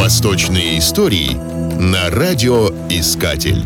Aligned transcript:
Восточные 0.00 0.78
истории 0.78 1.34
на 1.78 2.08
радиоискатель. 2.08 3.62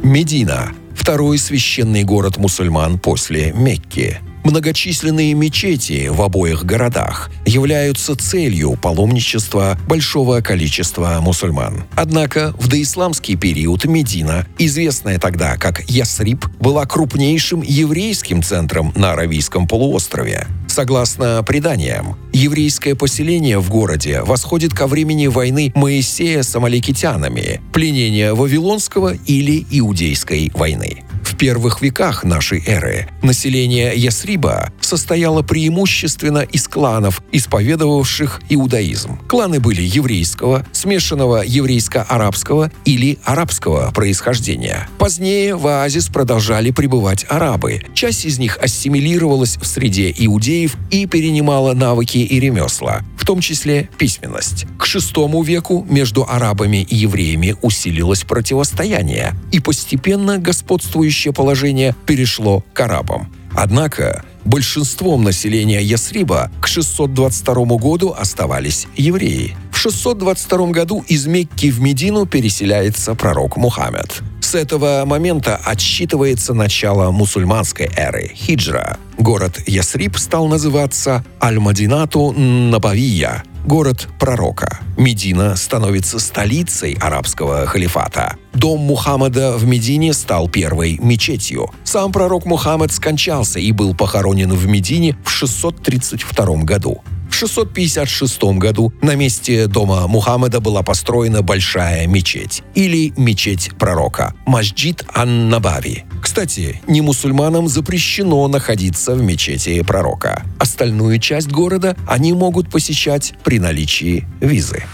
Медина– 0.00 0.72
второй 0.94 1.38
священный 1.38 2.04
город 2.04 2.36
мусульман 2.36 3.00
после 3.00 3.52
Мекки. 3.52 4.20
Многочисленные 4.46 5.34
мечети 5.34 6.06
в 6.06 6.22
обоих 6.22 6.64
городах 6.64 7.32
являются 7.44 8.14
целью 8.14 8.78
паломничества 8.80 9.76
большого 9.88 10.40
количества 10.40 11.18
мусульман. 11.20 11.82
Однако 11.96 12.54
в 12.56 12.68
доисламский 12.68 13.34
период 13.34 13.86
Медина, 13.86 14.46
известная 14.56 15.18
тогда 15.18 15.56
как 15.56 15.90
Ясриб, 15.90 16.46
была 16.60 16.86
крупнейшим 16.86 17.60
еврейским 17.60 18.40
центром 18.40 18.92
на 18.94 19.14
Аравийском 19.14 19.66
полуострове. 19.66 20.46
Согласно 20.68 21.42
преданиям, 21.42 22.16
еврейское 22.32 22.94
поселение 22.94 23.58
в 23.58 23.68
городе 23.68 24.22
восходит 24.22 24.72
ко 24.72 24.86
времени 24.86 25.26
войны 25.26 25.72
Моисея 25.74 26.44
с 26.44 26.54
амаликитянами, 26.54 27.60
пленения 27.72 28.32
Вавилонского 28.32 29.14
или 29.26 29.66
Иудейской 29.70 30.52
войны. 30.54 31.02
В 31.36 31.38
первых 31.38 31.82
веках 31.82 32.24
нашей 32.24 32.64
эры 32.64 33.10
население 33.20 33.94
Ясриба 33.94 34.72
состояло 34.80 35.42
преимущественно 35.42 36.38
из 36.38 36.66
кланов, 36.66 37.20
исповедовавших 37.30 38.40
иудаизм. 38.48 39.18
Кланы 39.28 39.60
были 39.60 39.82
еврейского, 39.82 40.64
смешанного 40.72 41.44
еврейско-арабского 41.44 42.72
или 42.86 43.18
арабского 43.22 43.90
происхождения. 43.90 44.88
Позднее 44.96 45.56
в 45.56 45.66
оазис 45.66 46.08
продолжали 46.08 46.70
пребывать 46.70 47.26
арабы. 47.28 47.82
Часть 47.92 48.24
из 48.24 48.38
них 48.38 48.56
ассимилировалась 48.56 49.58
в 49.58 49.66
среде 49.66 50.14
иудеев 50.16 50.74
и 50.90 51.04
перенимала 51.04 51.74
навыки 51.74 52.16
и 52.16 52.40
ремесла, 52.40 53.02
том 53.26 53.40
числе 53.40 53.90
письменность. 53.98 54.66
К 54.78 54.86
VI 54.86 55.44
веку 55.44 55.84
между 55.90 56.24
арабами 56.26 56.86
и 56.88 56.94
евреями 56.94 57.56
усилилось 57.60 58.22
противостояние, 58.22 59.34
и 59.50 59.60
постепенно 59.60 60.38
господствующее 60.38 61.34
положение 61.34 61.94
перешло 62.06 62.64
к 62.72 62.80
арабам. 62.80 63.32
Однако 63.52 64.24
большинством 64.44 65.24
населения 65.24 65.82
Ясриба 65.82 66.52
к 66.60 66.68
622 66.68 67.76
году 67.76 68.14
оставались 68.16 68.86
евреи. 68.96 69.56
В 69.72 69.78
622 69.78 70.68
году 70.68 71.04
из 71.08 71.26
Мекки 71.26 71.70
в 71.70 71.80
Медину 71.80 72.26
переселяется 72.26 73.14
пророк 73.14 73.56
Мухаммед. 73.56 74.22
С 74.46 74.54
этого 74.54 75.02
момента 75.04 75.56
отсчитывается 75.56 76.54
начало 76.54 77.10
мусульманской 77.10 77.90
эры– 77.96 78.30
хиджра. 78.36 78.96
Город 79.18 79.60
Ясриб 79.66 80.16
стал 80.18 80.46
называться 80.46 81.24
Аль-Мадинату 81.42 82.30
Набавия– 82.30 83.42
город 83.66 84.06
пророка. 84.20 84.78
Медина 84.96 85.56
становится 85.56 86.20
столицей 86.20 86.96
арабского 87.00 87.66
халифата. 87.66 88.36
Дом 88.54 88.82
Мухаммада 88.82 89.56
в 89.56 89.66
Медине 89.66 90.12
стал 90.12 90.48
первой 90.48 90.96
мечетью. 90.98 91.72
Сам 91.82 92.12
пророк 92.12 92.46
Мухаммад 92.46 92.92
скончался 92.92 93.58
и 93.58 93.72
был 93.72 93.96
похоронен 93.96 94.52
в 94.52 94.68
Медине 94.68 95.18
в 95.24 95.30
632 95.30 96.62
году. 96.62 97.02
В 97.36 97.38
656 97.38 98.42
году 98.54 98.94
на 99.02 99.14
месте 99.14 99.66
дома 99.66 100.06
Мухаммеда 100.06 100.58
была 100.58 100.82
построена 100.82 101.42
большая 101.42 102.06
мечеть 102.06 102.62
или 102.74 103.12
мечеть 103.18 103.72
пророка– 103.78 104.32
Масджид 104.46 105.04
Ан-Набави. 105.12 106.04
Кстати, 106.22 106.80
не 106.86 107.02
мусульманам 107.02 107.68
запрещено 107.68 108.48
находиться 108.48 109.14
в 109.14 109.20
мечети 109.20 109.82
пророка. 109.82 110.44
Остальную 110.58 111.18
часть 111.18 111.48
города 111.48 111.94
они 112.08 112.32
могут 112.32 112.70
посещать 112.70 113.34
при 113.44 113.58
наличии 113.58 114.26
визы. 114.40 114.84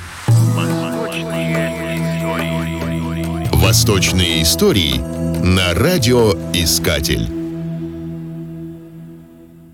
Восточные 3.52 4.42
истории 4.42 4.96
на 5.44 5.74
радиоискатель. 5.74 7.41